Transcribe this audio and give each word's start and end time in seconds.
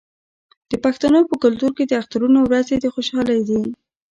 د 0.69 0.73
پښتنو 0.85 1.19
په 1.29 1.35
کلتور 1.43 1.71
کې 1.77 1.83
د 1.87 1.91
اخترونو 2.01 2.39
ورځې 2.43 2.75
د 2.79 2.85
خوشحالۍ 2.93 3.39
دي. 3.49 3.61